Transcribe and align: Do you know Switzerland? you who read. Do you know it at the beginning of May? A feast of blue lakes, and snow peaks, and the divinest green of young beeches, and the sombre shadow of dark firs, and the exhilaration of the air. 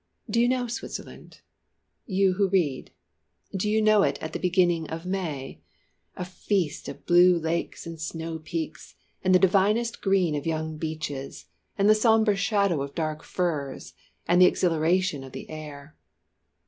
Do 0.27 0.41
you 0.41 0.49
know 0.49 0.65
Switzerland? 0.65 1.41
you 2.07 2.33
who 2.33 2.49
read. 2.49 2.89
Do 3.55 3.69
you 3.69 3.83
know 3.83 4.01
it 4.01 4.17
at 4.19 4.33
the 4.33 4.39
beginning 4.39 4.89
of 4.89 5.05
May? 5.05 5.61
A 6.15 6.25
feast 6.25 6.89
of 6.89 7.05
blue 7.05 7.37
lakes, 7.37 7.85
and 7.85 8.01
snow 8.01 8.39
peaks, 8.39 8.95
and 9.23 9.35
the 9.35 9.37
divinest 9.37 10.01
green 10.01 10.33
of 10.33 10.47
young 10.47 10.75
beeches, 10.79 11.45
and 11.77 11.87
the 11.87 11.93
sombre 11.93 12.35
shadow 12.35 12.81
of 12.81 12.95
dark 12.95 13.21
firs, 13.21 13.93
and 14.27 14.41
the 14.41 14.47
exhilaration 14.47 15.23
of 15.23 15.33
the 15.33 15.47
air. 15.51 15.95